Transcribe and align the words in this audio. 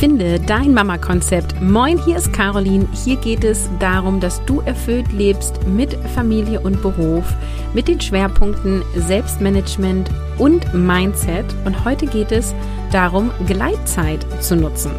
Finde 0.00 0.40
dein 0.40 0.72
Mama-Konzept. 0.72 1.60
Moin, 1.60 2.02
hier 2.02 2.16
ist 2.16 2.32
Caroline. 2.32 2.88
Hier 3.04 3.16
geht 3.16 3.44
es 3.44 3.68
darum, 3.80 4.18
dass 4.18 4.42
du 4.46 4.60
erfüllt 4.60 5.12
lebst 5.12 5.66
mit 5.66 5.92
Familie 6.14 6.58
und 6.60 6.80
Beruf, 6.80 7.26
mit 7.74 7.86
den 7.86 8.00
Schwerpunkten 8.00 8.82
Selbstmanagement 8.96 10.08
und 10.38 10.72
Mindset. 10.72 11.44
Und 11.66 11.84
heute 11.84 12.06
geht 12.06 12.32
es 12.32 12.54
darum, 12.90 13.30
Gleitzeit 13.46 14.24
zu 14.42 14.56
nutzen. 14.56 14.92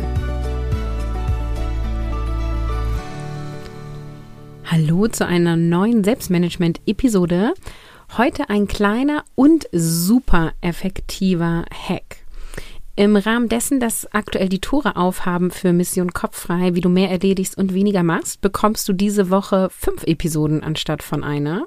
Hallo 4.65 5.07
zu 5.07 5.25
einer 5.25 5.57
neuen 5.57 6.03
Selbstmanagement-Episode. 6.03 7.55
Heute 8.19 8.51
ein 8.51 8.67
kleiner 8.67 9.23
und 9.33 9.67
super 9.71 10.51
effektiver 10.61 11.65
Hack. 11.71 12.20
Im 13.01 13.15
Rahmen 13.15 13.49
dessen, 13.49 13.79
dass 13.79 14.05
aktuell 14.13 14.47
die 14.47 14.61
Tore 14.61 14.95
aufhaben 14.95 15.49
für 15.49 15.73
Mission 15.73 16.13
Kopffrei, 16.13 16.75
wie 16.75 16.81
du 16.81 16.89
mehr 16.89 17.09
erledigst 17.09 17.57
und 17.57 17.73
weniger 17.73 18.03
machst, 18.03 18.41
bekommst 18.41 18.87
du 18.87 18.93
diese 18.93 19.31
Woche 19.31 19.69
fünf 19.71 20.03
Episoden 20.03 20.61
anstatt 20.61 21.01
von 21.01 21.23
einer. 21.23 21.65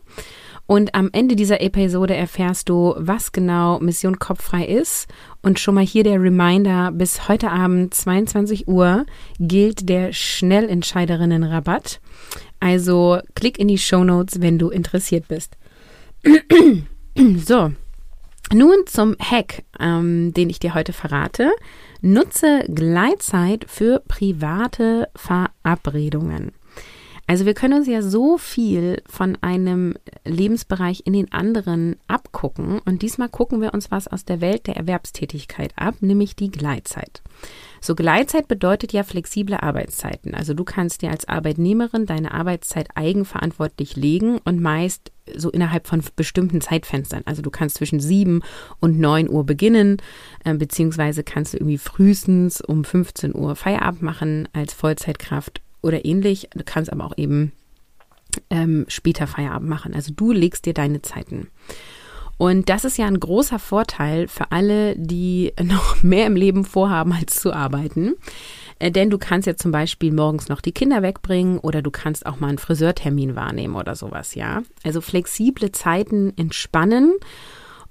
Und 0.66 0.94
am 0.94 1.10
Ende 1.10 1.34
dieser 1.34 1.60
Episode 1.60 2.14
erfährst 2.14 2.68
du, 2.68 2.94
was 2.98 3.32
genau 3.32 3.80
Mission 3.80 4.20
Kopffrei 4.20 4.64
ist. 4.64 5.08
Und 5.42 5.58
schon 5.58 5.74
mal 5.74 5.84
hier 5.84 6.04
der 6.04 6.22
Reminder, 6.22 6.92
bis 6.92 7.26
heute 7.26 7.50
Abend 7.50 7.92
22 7.92 8.68
Uhr 8.68 9.04
gilt 9.40 9.88
der 9.88 10.12
Schnellentscheiderinnen-Rabatt. 10.12 12.00
Also 12.60 13.18
klick 13.34 13.58
in 13.58 13.66
die 13.66 13.78
Show 13.78 14.04
Notes, 14.04 14.40
wenn 14.40 14.60
du 14.60 14.68
interessiert 14.68 15.26
bist. 15.26 15.56
so, 17.44 17.72
nun 18.52 18.86
zum 18.86 19.16
Hack, 19.18 19.64
ähm, 19.80 20.32
den 20.34 20.50
ich 20.50 20.58
dir 20.58 20.74
heute 20.74 20.92
verrate. 20.92 21.50
Nutze 22.00 22.64
Gleitzeit 22.68 23.64
für 23.68 24.02
private 24.06 25.08
Verabredungen. 25.16 26.52
Also 27.26 27.46
wir 27.46 27.54
können 27.54 27.78
uns 27.78 27.88
ja 27.88 28.02
so 28.02 28.36
viel 28.36 29.02
von 29.06 29.38
einem 29.40 29.94
Lebensbereich 30.26 31.02
in 31.06 31.14
den 31.14 31.32
anderen 31.32 31.96
abgucken 32.06 32.80
und 32.84 33.00
diesmal 33.00 33.30
gucken 33.30 33.62
wir 33.62 33.72
uns 33.72 33.90
was 33.90 34.08
aus 34.08 34.26
der 34.26 34.42
Welt 34.42 34.66
der 34.66 34.76
Erwerbstätigkeit 34.76 35.72
ab, 35.76 35.94
nämlich 36.00 36.36
die 36.36 36.50
Gleitzeit. 36.50 37.22
So 37.84 37.94
Gleitzeit 37.94 38.48
bedeutet 38.48 38.94
ja 38.94 39.02
flexible 39.02 39.58
Arbeitszeiten. 39.60 40.34
Also 40.34 40.54
du 40.54 40.64
kannst 40.64 41.02
dir 41.02 41.10
als 41.10 41.28
Arbeitnehmerin 41.28 42.06
deine 42.06 42.32
Arbeitszeit 42.32 42.88
eigenverantwortlich 42.94 43.94
legen 43.94 44.38
und 44.42 44.62
meist 44.62 45.12
so 45.36 45.50
innerhalb 45.50 45.86
von 45.86 46.02
bestimmten 46.16 46.62
Zeitfenstern. 46.62 47.24
Also 47.26 47.42
du 47.42 47.50
kannst 47.50 47.76
zwischen 47.76 48.00
sieben 48.00 48.40
und 48.80 48.98
neun 48.98 49.28
Uhr 49.28 49.44
beginnen, 49.44 49.98
äh, 50.44 50.54
beziehungsweise 50.54 51.24
kannst 51.24 51.52
du 51.52 51.58
irgendwie 51.58 51.76
frühestens 51.76 52.62
um 52.62 52.84
15 52.84 53.34
Uhr 53.34 53.54
Feierabend 53.54 54.00
machen 54.00 54.48
als 54.54 54.72
Vollzeitkraft 54.72 55.60
oder 55.82 56.06
ähnlich. 56.06 56.48
Du 56.54 56.64
kannst 56.64 56.90
aber 56.90 57.04
auch 57.04 57.18
eben 57.18 57.52
ähm, 58.48 58.86
später 58.88 59.26
Feierabend 59.26 59.68
machen. 59.68 59.92
Also 59.92 60.10
du 60.16 60.32
legst 60.32 60.64
dir 60.64 60.72
deine 60.72 61.02
Zeiten. 61.02 61.48
Und 62.36 62.68
das 62.68 62.84
ist 62.84 62.98
ja 62.98 63.06
ein 63.06 63.20
großer 63.20 63.58
Vorteil 63.58 64.28
für 64.28 64.50
alle, 64.52 64.96
die 64.96 65.52
noch 65.62 66.02
mehr 66.02 66.26
im 66.26 66.36
Leben 66.36 66.64
vorhaben, 66.64 67.12
als 67.12 67.40
zu 67.40 67.52
arbeiten. 67.52 68.14
Äh, 68.78 68.90
denn 68.90 69.10
du 69.10 69.18
kannst 69.18 69.46
ja 69.46 69.56
zum 69.56 69.72
Beispiel 69.72 70.12
morgens 70.12 70.48
noch 70.48 70.60
die 70.60 70.72
Kinder 70.72 71.02
wegbringen 71.02 71.58
oder 71.58 71.82
du 71.82 71.90
kannst 71.90 72.26
auch 72.26 72.40
mal 72.40 72.48
einen 72.48 72.58
Friseurtermin 72.58 73.36
wahrnehmen 73.36 73.76
oder 73.76 73.94
sowas, 73.94 74.34
ja. 74.34 74.62
Also 74.82 75.00
flexible 75.00 75.72
Zeiten 75.72 76.32
entspannen 76.36 77.14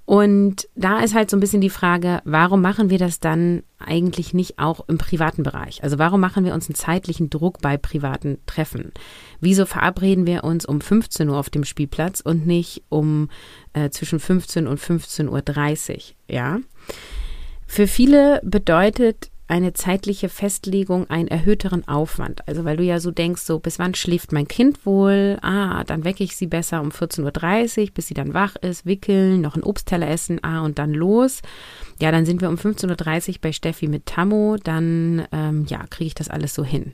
und 0.06 0.68
da 0.76 1.00
ist 1.00 1.16
halt 1.16 1.30
so 1.30 1.38
ein 1.38 1.40
bisschen 1.40 1.62
die 1.62 1.70
Frage, 1.70 2.22
warum 2.26 2.62
machen 2.62 2.90
wir 2.90 2.98
das 2.98 3.22
dann 3.22 3.64
eigentlich 3.80 4.34
nicht 4.34 4.60
auch 4.60 4.88
im 4.90 4.98
privaten 4.98 5.44
Bereich? 5.44 5.82
Also 5.82 5.98
warum 5.98 6.20
machen 6.20 6.44
wir 6.44 6.54
uns 6.54 6.68
einen 6.68 6.76
zeitlichen 6.76 7.30
Druck 7.30 7.62
bei 7.62 7.78
privaten 7.78 8.40
Treffen? 8.46 8.92
Wieso 9.40 9.66
verabreden 9.66 10.26
wir 10.26 10.44
uns 10.44 10.66
um 10.66 10.82
15 10.82 11.30
Uhr 11.30 11.38
auf 11.38 11.50
dem 11.50 11.64
Spielplatz 11.64 12.20
und 12.20 12.46
nicht 12.46 12.84
um 12.90 13.30
äh, 13.72 13.90
zwischen 13.92 14.20
15 14.20 14.68
und 14.68 14.80
15.30 14.80 15.94
Uhr? 15.94 16.02
Ja. 16.28 16.60
Für 17.66 17.88
viele 17.88 18.42
bedeutet 18.44 19.32
eine 19.48 19.74
zeitliche 19.74 20.30
Festlegung 20.30 21.10
einen 21.10 21.28
erhöhteren 21.28 21.88
Aufwand. 21.88 22.48
Also 22.48 22.66
weil 22.66 22.78
du 22.78 22.84
ja 22.84 23.00
so 23.00 23.12
denkst, 23.12 23.42
so 23.42 23.60
bis 23.60 23.78
wann 23.78 23.94
schläft 23.94 24.32
mein 24.32 24.48
Kind 24.48 24.86
wohl? 24.86 25.38
Ah, 25.42 25.84
dann 25.84 26.06
wecke 26.06 26.24
ich 26.24 26.36
sie 26.36 26.48
besser 26.48 26.82
um 26.82 26.90
14.30 26.90 27.82
Uhr, 27.82 27.88
bis 27.94 28.08
sie 28.08 28.14
dann 28.14 28.34
wach 28.34 28.56
ist, 28.58 28.86
wickeln, 28.86 29.42
noch 29.42 29.56
einen 29.56 29.64
Obstteller 29.64 30.10
essen, 30.10 30.44
ah 30.44 30.62
und 30.62 30.80
dann 30.80 30.94
los. 30.94 31.42
Ja, 32.02 32.12
dann 32.12 32.26
sind 32.26 32.42
wir 32.42 32.50
um 32.50 32.56
15.30 32.56 33.30
Uhr 33.30 33.36
bei 33.42 33.52
Steffi 33.52 33.88
mit 33.88 34.06
Tammo, 34.06 34.58
dann 34.64 35.28
ähm, 35.32 35.66
ja, 35.68 35.86
kriege 35.90 36.08
ich 36.08 36.16
das 36.16 36.30
alles 36.30 36.54
so 36.54 36.64
hin. 36.64 36.94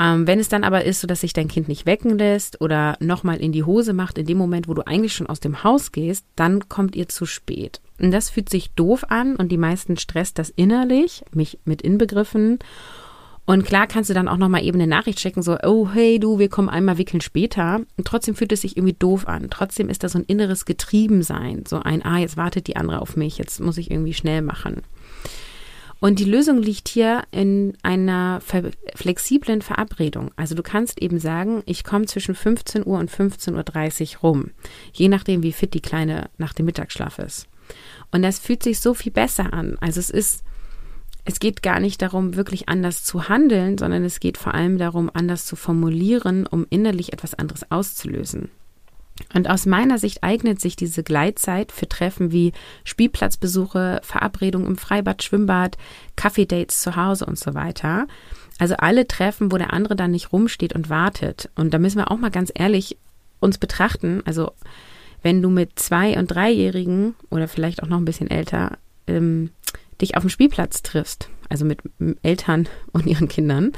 Ähm, 0.00 0.28
wenn 0.28 0.38
es 0.38 0.48
dann 0.48 0.62
aber 0.62 0.84
ist, 0.84 1.00
so 1.00 1.08
dass 1.08 1.22
sich 1.22 1.32
dein 1.32 1.48
Kind 1.48 1.66
nicht 1.66 1.84
wecken 1.84 2.18
lässt 2.18 2.60
oder 2.60 2.96
nochmal 3.00 3.38
in 3.38 3.50
die 3.50 3.64
Hose 3.64 3.92
macht, 3.92 4.16
in 4.16 4.26
dem 4.26 4.38
Moment, 4.38 4.68
wo 4.68 4.74
du 4.74 4.86
eigentlich 4.86 5.12
schon 5.12 5.26
aus 5.26 5.40
dem 5.40 5.64
Haus 5.64 5.90
gehst, 5.90 6.24
dann 6.36 6.68
kommt 6.68 6.94
ihr 6.94 7.08
zu 7.08 7.26
spät. 7.26 7.80
Und 8.00 8.10
das 8.10 8.30
fühlt 8.30 8.48
sich 8.48 8.70
doof 8.70 9.04
an 9.08 9.36
und 9.36 9.50
die 9.50 9.58
meisten 9.58 9.96
stresst 9.96 10.38
das 10.38 10.50
innerlich, 10.50 11.22
mich 11.32 11.58
mit 11.64 11.82
inbegriffen. 11.82 12.58
Und 13.44 13.64
klar 13.64 13.86
kannst 13.86 14.10
du 14.10 14.14
dann 14.14 14.28
auch 14.28 14.36
nochmal 14.36 14.62
eben 14.62 14.78
eine 14.78 14.86
Nachricht 14.86 15.18
checken, 15.18 15.42
so, 15.42 15.56
oh 15.62 15.88
hey 15.90 16.20
du, 16.20 16.38
wir 16.38 16.50
kommen 16.50 16.68
einmal 16.68 16.98
wickeln 16.98 17.22
später. 17.22 17.80
Und 17.96 18.06
trotzdem 18.06 18.34
fühlt 18.34 18.52
es 18.52 18.60
sich 18.60 18.76
irgendwie 18.76 18.96
doof 18.98 19.26
an. 19.26 19.48
Trotzdem 19.48 19.88
ist 19.88 20.04
da 20.04 20.10
so 20.10 20.18
ein 20.18 20.26
inneres 20.26 20.66
Getriebensein, 20.66 21.64
so 21.66 21.80
ein, 21.80 22.04
ah, 22.04 22.18
jetzt 22.18 22.36
wartet 22.36 22.66
die 22.66 22.76
andere 22.76 23.00
auf 23.00 23.16
mich, 23.16 23.38
jetzt 23.38 23.60
muss 23.60 23.78
ich 23.78 23.90
irgendwie 23.90 24.12
schnell 24.12 24.42
machen. 24.42 24.82
Und 26.00 26.20
die 26.20 26.24
Lösung 26.24 26.58
liegt 26.58 26.88
hier 26.88 27.22
in 27.30 27.76
einer 27.82 28.40
flexiblen 28.94 29.62
Verabredung. 29.62 30.30
Also 30.36 30.54
du 30.54 30.62
kannst 30.62 31.00
eben 31.02 31.18
sagen, 31.18 31.62
ich 31.66 31.82
komme 31.82 32.04
zwischen 32.04 32.34
15 32.34 32.86
Uhr 32.86 32.98
und 32.98 33.10
15.30 33.10 34.16
Uhr 34.16 34.20
rum, 34.20 34.50
je 34.92 35.08
nachdem, 35.08 35.42
wie 35.42 35.52
fit 35.52 35.74
die 35.74 35.80
Kleine 35.80 36.30
nach 36.36 36.52
dem 36.52 36.66
Mittagsschlaf 36.66 37.18
ist. 37.18 37.48
Und 38.10 38.22
das 38.22 38.38
fühlt 38.38 38.62
sich 38.62 38.80
so 38.80 38.94
viel 38.94 39.12
besser 39.12 39.52
an. 39.52 39.76
Also 39.80 40.00
es 40.00 40.10
ist, 40.10 40.44
es 41.24 41.40
geht 41.40 41.62
gar 41.62 41.80
nicht 41.80 42.00
darum, 42.00 42.36
wirklich 42.36 42.68
anders 42.68 43.04
zu 43.04 43.28
handeln, 43.28 43.78
sondern 43.78 44.04
es 44.04 44.20
geht 44.20 44.38
vor 44.38 44.54
allem 44.54 44.78
darum, 44.78 45.10
anders 45.12 45.44
zu 45.44 45.56
formulieren, 45.56 46.46
um 46.46 46.66
innerlich 46.70 47.12
etwas 47.12 47.34
anderes 47.34 47.70
auszulösen. 47.70 48.50
Und 49.34 49.50
aus 49.50 49.66
meiner 49.66 49.98
Sicht 49.98 50.22
eignet 50.22 50.60
sich 50.60 50.76
diese 50.76 51.02
Gleitzeit 51.02 51.72
für 51.72 51.88
Treffen 51.88 52.32
wie 52.32 52.52
Spielplatzbesuche, 52.84 54.00
Verabredungen 54.02 54.68
im 54.68 54.76
Freibad, 54.76 55.22
Schwimmbad, 55.22 55.76
Kaffeedates 56.16 56.80
zu 56.80 56.96
Hause 56.96 57.26
und 57.26 57.38
so 57.38 57.54
weiter. 57.54 58.06
Also 58.58 58.76
alle 58.76 59.06
Treffen, 59.06 59.52
wo 59.52 59.58
der 59.58 59.72
andere 59.72 59.96
dann 59.96 60.12
nicht 60.12 60.32
rumsteht 60.32 60.74
und 60.74 60.88
wartet. 60.88 61.50
Und 61.56 61.74
da 61.74 61.78
müssen 61.78 61.98
wir 61.98 62.10
auch 62.10 62.18
mal 62.18 62.30
ganz 62.30 62.52
ehrlich 62.54 62.96
uns 63.40 63.58
betrachten. 63.58 64.22
Also 64.24 64.52
wenn 65.22 65.42
du 65.42 65.50
mit 65.50 65.78
zwei- 65.78 66.18
und 66.18 66.28
dreijährigen 66.28 67.14
oder 67.30 67.48
vielleicht 67.48 67.82
auch 67.82 67.88
noch 67.88 67.98
ein 67.98 68.04
bisschen 68.04 68.30
älter 68.30 68.78
ähm, 69.06 69.50
dich 70.00 70.16
auf 70.16 70.22
dem 70.22 70.30
Spielplatz 70.30 70.82
triffst, 70.82 71.28
also 71.48 71.64
mit 71.64 71.80
Eltern 72.22 72.68
und 72.92 73.06
ihren 73.06 73.28
Kindern, 73.28 73.72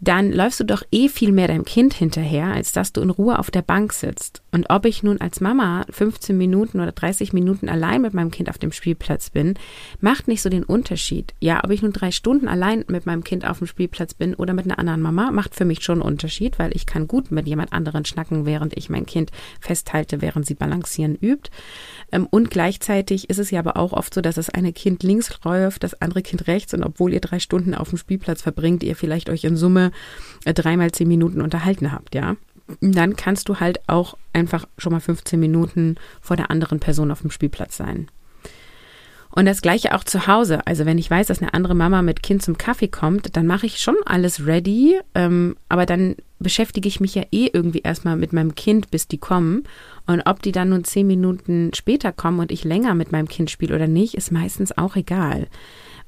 dann 0.00 0.32
läufst 0.32 0.60
du 0.60 0.64
doch 0.64 0.82
eh 0.92 1.08
viel 1.08 1.32
mehr 1.32 1.48
deinem 1.48 1.64
Kind 1.64 1.94
hinterher, 1.94 2.48
als 2.48 2.72
dass 2.72 2.92
du 2.92 3.00
in 3.00 3.10
Ruhe 3.10 3.38
auf 3.38 3.50
der 3.50 3.62
Bank 3.62 3.92
sitzt. 3.92 4.42
Und 4.52 4.68
ob 4.68 4.84
ich 4.84 5.02
nun 5.02 5.20
als 5.20 5.40
Mama 5.40 5.84
15 5.90 6.36
Minuten 6.36 6.80
oder 6.80 6.92
30 6.92 7.32
Minuten 7.32 7.68
allein 7.68 8.02
mit 8.02 8.14
meinem 8.14 8.30
Kind 8.30 8.50
auf 8.50 8.58
dem 8.58 8.72
Spielplatz 8.72 9.30
bin, 9.30 9.54
macht 10.00 10.28
nicht 10.28 10.42
so 10.42 10.48
den 10.48 10.64
Unterschied. 10.64 11.34
Ja, 11.40 11.62
ob 11.64 11.70
ich 11.70 11.82
nun 11.82 11.92
drei 11.92 12.10
Stunden 12.10 12.48
allein 12.48 12.84
mit 12.88 13.06
meinem 13.06 13.24
Kind 13.24 13.46
auf 13.46 13.58
dem 13.58 13.66
Spielplatz 13.66 14.14
bin 14.14 14.34
oder 14.34 14.52
mit 14.52 14.66
einer 14.66 14.78
anderen 14.78 15.00
Mama, 15.00 15.30
macht 15.30 15.54
für 15.54 15.64
mich 15.64 15.82
schon 15.82 16.00
einen 16.00 16.10
Unterschied, 16.10 16.58
weil 16.58 16.74
ich 16.74 16.86
kann 16.86 17.08
gut 17.08 17.30
mit 17.30 17.46
jemand 17.46 17.72
anderen 17.72 18.04
schnacken, 18.04 18.46
während 18.46 18.76
ich 18.76 18.90
mein 18.90 19.06
Kind 19.06 19.30
festhalte, 19.60 20.20
während 20.20 20.46
sie 20.46 20.54
balancieren 20.54 21.16
übt. 21.16 21.50
Ähm, 22.12 22.26
und 22.30 22.50
gleichzeitig 22.50 23.30
ist 23.30 23.38
es 23.38 23.50
ja 23.50 23.60
aber 23.60 23.76
auch 23.76 23.92
oft 23.92 24.12
so, 24.12 24.20
dass 24.20 24.34
das 24.34 24.50
eine 24.50 24.72
Kind 24.72 25.02
links 25.02 25.30
läuft, 25.44 25.82
das 25.82 26.00
andere 26.00 26.22
Kind 26.22 26.46
rechts 26.46 26.74
und 26.74 26.82
obwohl 26.82 27.12
ihr 27.12 27.20
drei 27.20 27.38
Stunden 27.38 27.74
auf 27.74 27.88
dem 27.88 27.98
Spielplatz 27.98 28.42
verbringt, 28.42 28.82
ihr 28.82 28.96
vielleicht 28.96 29.30
euch 29.30 29.44
in 29.44 29.56
Summe 29.56 29.85
äh, 30.44 30.54
dreimal 30.54 30.92
zehn 30.92 31.08
Minuten 31.08 31.40
unterhalten 31.40 31.92
habt, 31.92 32.14
ja. 32.14 32.36
Dann 32.80 33.14
kannst 33.14 33.48
du 33.48 33.60
halt 33.60 33.80
auch 33.88 34.16
einfach 34.32 34.66
schon 34.76 34.92
mal 34.92 35.00
15 35.00 35.38
Minuten 35.38 35.96
vor 36.20 36.36
der 36.36 36.50
anderen 36.50 36.80
Person 36.80 37.12
auf 37.12 37.20
dem 37.20 37.30
Spielplatz 37.30 37.76
sein. 37.76 38.08
Und 39.36 39.44
das 39.44 39.60
gleiche 39.60 39.94
auch 39.94 40.02
zu 40.02 40.26
Hause. 40.26 40.66
Also 40.66 40.86
wenn 40.86 40.96
ich 40.96 41.10
weiß, 41.10 41.26
dass 41.26 41.42
eine 41.42 41.52
andere 41.52 41.74
Mama 41.74 42.00
mit 42.00 42.22
Kind 42.22 42.42
zum 42.42 42.56
Kaffee 42.56 42.88
kommt, 42.88 43.36
dann 43.36 43.46
mache 43.46 43.66
ich 43.66 43.78
schon 43.78 43.96
alles 44.06 44.46
ready, 44.46 44.98
ähm, 45.14 45.56
aber 45.68 45.84
dann 45.84 46.16
beschäftige 46.38 46.88
ich 46.88 47.00
mich 47.00 47.14
ja 47.14 47.22
eh 47.30 47.50
irgendwie 47.52 47.80
erstmal 47.80 48.16
mit 48.16 48.32
meinem 48.32 48.54
Kind, 48.54 48.90
bis 48.90 49.08
die 49.08 49.18
kommen. 49.18 49.64
Und 50.06 50.22
ob 50.22 50.40
die 50.40 50.52
dann 50.52 50.70
nun 50.70 50.84
zehn 50.84 51.06
Minuten 51.06 51.72
später 51.74 52.12
kommen 52.12 52.40
und 52.40 52.50
ich 52.50 52.64
länger 52.64 52.94
mit 52.94 53.12
meinem 53.12 53.28
Kind 53.28 53.50
spiele 53.50 53.74
oder 53.74 53.86
nicht, 53.86 54.14
ist 54.14 54.32
meistens 54.32 54.76
auch 54.76 54.96
egal. 54.96 55.48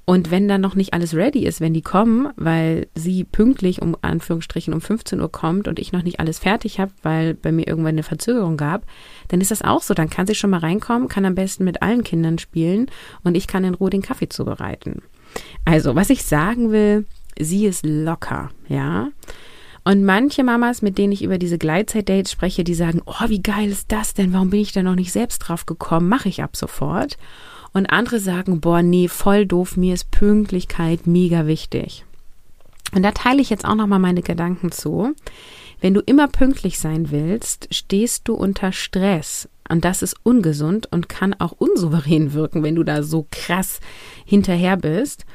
Und 0.08 0.30
wenn 0.30 0.48
dann 0.48 0.62
noch 0.62 0.74
nicht 0.74 0.94
alles 0.94 1.14
ready 1.14 1.44
ist, 1.44 1.60
wenn 1.60 1.74
die 1.74 1.82
kommen, 1.82 2.30
weil 2.36 2.86
sie 2.94 3.24
pünktlich 3.24 3.82
um 3.82 3.94
Anführungsstrichen 4.00 4.72
um 4.72 4.80
15 4.80 5.20
Uhr 5.20 5.30
kommt 5.30 5.68
und 5.68 5.78
ich 5.78 5.92
noch 5.92 6.02
nicht 6.02 6.18
alles 6.18 6.38
fertig 6.38 6.80
habe, 6.80 6.92
weil 7.02 7.34
bei 7.34 7.52
mir 7.52 7.68
irgendwann 7.68 7.90
eine 7.90 8.02
Verzögerung 8.02 8.56
gab, 8.56 8.86
dann 9.28 9.42
ist 9.42 9.50
das 9.50 9.60
auch 9.60 9.82
so. 9.82 9.92
Dann 9.92 10.08
kann 10.08 10.26
sie 10.26 10.34
schon 10.34 10.48
mal 10.48 10.60
reinkommen, 10.60 11.08
kann 11.08 11.26
am 11.26 11.34
besten 11.34 11.64
mit 11.64 11.82
allen 11.82 12.04
Kindern 12.04 12.38
spielen 12.38 12.86
und 13.22 13.36
ich 13.36 13.46
kann 13.46 13.64
in 13.64 13.74
Ruhe 13.74 13.90
den 13.90 14.00
Kaffee 14.00 14.30
zubereiten. 14.30 15.02
Also, 15.66 15.94
was 15.94 16.08
ich 16.08 16.24
sagen 16.24 16.72
will, 16.72 17.04
sie 17.38 17.66
ist 17.66 17.84
locker, 17.84 18.48
ja. 18.66 19.10
Und 19.84 20.06
manche 20.06 20.42
Mamas, 20.42 20.80
mit 20.80 20.96
denen 20.96 21.12
ich 21.12 21.22
über 21.22 21.36
diese 21.36 21.58
Gleitzeit-Dates 21.58 22.32
spreche, 22.32 22.64
die 22.64 22.72
sagen, 22.74 23.02
oh, 23.04 23.28
wie 23.28 23.42
geil 23.42 23.68
ist 23.68 23.92
das 23.92 24.14
denn? 24.14 24.32
Warum 24.32 24.48
bin 24.48 24.60
ich 24.60 24.72
da 24.72 24.82
noch 24.82 24.94
nicht 24.94 25.12
selbst 25.12 25.40
drauf 25.40 25.66
gekommen? 25.66 26.08
Mache 26.08 26.30
ich 26.30 26.42
ab 26.42 26.56
sofort. 26.56 27.18
Und 27.72 27.86
andere 27.86 28.18
sagen, 28.20 28.60
boah, 28.60 28.82
nee, 28.82 29.08
voll 29.08 29.46
doof, 29.46 29.76
mir 29.76 29.94
ist 29.94 30.10
Pünktlichkeit 30.10 31.06
mega 31.06 31.46
wichtig. 31.46 32.04
Und 32.94 33.02
da 33.02 33.12
teile 33.12 33.42
ich 33.42 33.50
jetzt 33.50 33.64
auch 33.64 33.74
nochmal 33.74 33.98
meine 33.98 34.22
Gedanken 34.22 34.72
zu. 34.72 35.14
Wenn 35.80 35.94
du 35.94 36.00
immer 36.00 36.28
pünktlich 36.28 36.78
sein 36.78 37.10
willst, 37.10 37.68
stehst 37.70 38.26
du 38.26 38.34
unter 38.34 38.72
Stress. 38.72 39.48
Und 39.68 39.84
das 39.84 40.02
ist 40.02 40.16
ungesund 40.22 40.90
und 40.90 41.08
kann 41.08 41.34
auch 41.38 41.52
unsouverän 41.52 42.32
wirken, 42.32 42.62
wenn 42.62 42.74
du 42.74 42.82
da 42.82 43.02
so 43.02 43.26
krass 43.30 43.80
hinterher 44.24 44.76
bist 44.76 45.26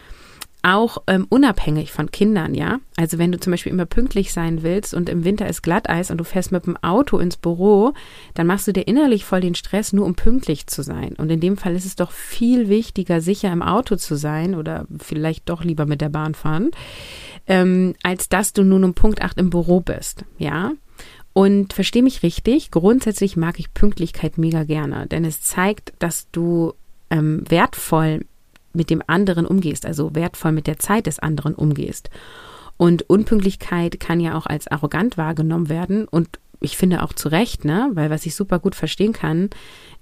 auch 0.64 1.00
ähm, 1.08 1.28
unabhängig 1.30 1.92
von 1.92 2.10
Kindern, 2.10 2.56
ja. 2.56 2.80
Also 2.96 3.18
wenn 3.18 3.32
du 3.32 3.40
zum 3.40 3.52
Beispiel 3.52 3.72
immer 3.72 3.86
pünktlich 3.86 4.32
sein 4.32 4.64
willst 4.64 4.94
und 4.94 5.10
im 5.10 5.26
Winter 5.26 5.48
ist 5.48 5.62
Glatteis 5.62 6.10
und 6.10 6.18
du 6.18 6.24
fährst 6.24 6.54
mit 6.54 6.66
dem 6.66 6.78
Auto 6.78 7.20
ins 7.20 7.36
Büro, 7.36 7.94
dann 8.34 8.48
machst 8.48 8.68
du 8.68 8.72
dir 8.72 8.88
innerlich 8.88 9.26
voll 9.26 9.42
den 9.42 9.56
Stress, 9.56 9.92
nur 9.92 10.06
um 10.06 10.16
pünktlich 10.16 10.68
zu 10.68 10.82
sein. 10.82 11.16
Und 11.18 11.30
in 11.30 11.42
dem 11.42 11.58
Fall 11.58 11.76
ist 11.76 11.86
es 11.86 11.98
doch 11.98 12.12
viel 12.12 12.70
wichtiger, 12.70 13.20
sicher 13.20 13.52
im 13.52 13.62
Auto 13.62 13.98
zu 13.98 14.16
sein 14.16 14.56
oder 14.56 14.88
vielleicht 15.00 15.50
doch 15.50 15.66
lieber 15.66 15.86
mit 15.86 16.00
der 16.00 16.10
Bahn 16.10 16.34
fahren, 16.34 16.72
ähm, 17.46 17.94
als 18.02 18.30
dass 18.30 18.54
du 18.54 18.64
nun 18.64 18.86
um 18.86 18.94
Punkt 18.94 19.22
8 19.22 19.38
im 19.40 19.50
Büro 19.50 19.82
bist, 19.82 20.24
ja. 20.38 20.72
Und 21.34 21.74
versteh 21.74 22.04
mich 22.04 22.24
richtig, 22.24 22.72
grundsätzlich 22.72 23.36
mag 23.36 23.60
ich 23.60 23.74
Pünktlichkeit 23.74 24.38
mega 24.38 24.64
gerne, 24.64 25.08
denn 25.08 25.26
es 25.26 25.42
zeigt, 25.42 25.92
dass 26.00 26.30
du 26.32 26.74
ähm, 27.10 27.44
wertvoll 27.50 28.22
mit 28.74 28.90
dem 28.90 29.02
anderen 29.08 29.46
umgehst, 29.46 29.86
also 29.86 30.16
wertvoll 30.16 30.52
mit 30.52 30.68
der 30.68 30.80
Zeit 30.80 31.08
des 31.08 31.20
anderen 31.20 31.56
umgehst. 31.56 32.10
Und 32.78 33.10
Unpünktlichkeit 33.10 34.00
kann 34.00 34.20
ja 34.20 34.36
auch 34.36 34.46
als 34.46 34.68
arrogant 34.68 35.18
wahrgenommen 35.18 35.70
werden 35.70 36.08
und 36.08 36.40
ich 36.64 36.78
finde 36.78 37.04
auch 37.04 37.14
zu 37.14 37.28
Recht, 37.28 37.66
ne? 37.66 37.90
Weil 37.94 38.10
was 38.10 38.26
ich 38.26 38.36
super 38.36 38.58
gut 38.58 38.74
verstehen 38.74 39.12
kann, 39.12 39.50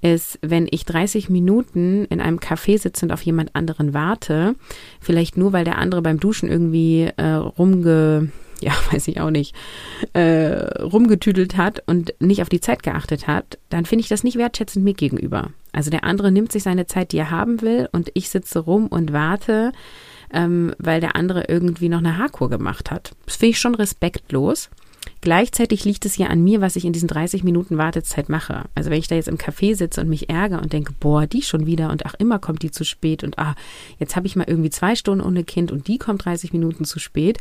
ist, 0.02 0.38
wenn 0.42 0.68
ich 0.70 0.86
30 0.86 1.30
Minuten 1.30 2.06
in 2.06 2.22
einem 2.22 2.38
Café 2.38 2.78
sitze 2.78 3.06
und 3.06 3.12
auf 3.12 3.24
jemand 3.24 3.56
anderen 3.56 3.94
warte, 3.94 4.56
vielleicht 5.00 5.38
nur, 5.38 5.54
weil 5.54 5.66
der 5.66 5.80
andere 5.80 6.04
beim 6.04 6.20
Duschen 6.20 6.50
irgendwie 6.50 7.10
äh, 7.18 7.34
rumge, 7.34 8.32
ja, 8.62 8.74
weiß 8.92 9.08
ich 9.08 9.20
auch 9.20 9.32
nicht, 9.32 9.56
äh, 10.14 10.82
rumgetüdelt 10.82 11.58
hat 11.58 11.82
und 11.88 12.14
nicht 12.20 12.44
auf 12.44 12.50
die 12.50 12.62
Zeit 12.62 12.84
geachtet 12.84 13.28
hat, 13.28 13.58
dann 13.70 13.86
finde 13.86 14.04
ich 14.04 14.10
das 14.10 14.24
nicht 14.24 14.38
wertschätzend 14.38 14.86
mir 14.86 14.94
gegenüber. 14.94 15.50
Also 15.72 15.90
der 15.90 16.04
andere 16.04 16.32
nimmt 16.32 16.52
sich 16.52 16.64
seine 16.64 16.88
Zeit, 16.88 17.12
die 17.12 17.18
er 17.18 17.32
haben 17.32 17.62
will, 17.62 17.90
und 17.92 18.12
ich 18.14 18.30
sitze 18.30 18.60
rum 18.60 18.88
und 18.88 19.14
warte, 19.14 19.72
ähm, 20.34 20.74
weil 20.78 21.02
der 21.02 21.16
andere 21.16 21.46
irgendwie 21.48 21.90
noch 21.90 22.00
eine 22.00 22.18
Haarkur 22.18 22.50
gemacht 22.50 22.92
hat. 22.92 23.12
Das 23.26 23.36
finde 23.36 23.52
ich 23.52 23.60
schon 23.60 23.76
respektlos. 23.76 24.70
Gleichzeitig 25.22 25.86
liegt 25.86 26.06
es 26.06 26.18
ja 26.18 26.28
an 26.28 26.44
mir, 26.44 26.62
was 26.62 26.76
ich 26.76 26.86
in 26.86 26.94
diesen 26.94 27.08
30 27.08 27.44
Minuten 27.44 27.78
Wartezeit 27.78 28.28
mache. 28.28 28.66
Also 28.74 28.90
wenn 28.90 29.00
ich 29.00 29.08
da 29.08 29.16
jetzt 29.16 29.28
im 29.28 29.38
Café 29.38 29.76
sitze 29.76 30.02
und 30.02 30.10
mich 30.10 30.30
ärgere 30.30 30.62
und 30.62 30.74
denke, 30.74 30.94
boah, 31.00 31.28
die 31.28 31.44
schon 31.44 31.66
wieder 31.66 31.92
und 31.92 32.06
ach, 32.06 32.16
immer 32.18 32.40
kommt 32.40 32.64
die 32.64 32.72
zu 32.72 32.84
spät 32.84 33.24
und 33.24 33.38
ah, 33.38 33.56
jetzt 34.00 34.16
habe 34.16 34.28
ich 34.28 34.36
mal 34.36 34.48
irgendwie 34.48 34.72
zwei 34.72 34.96
Stunden 34.96 35.24
ohne 35.24 35.44
Kind 35.44 35.72
und 35.72 35.88
die 35.88 36.00
kommt 36.00 36.26
30 36.26 36.54
Minuten 36.54 36.86
zu 36.86 37.00
spät, 37.00 37.38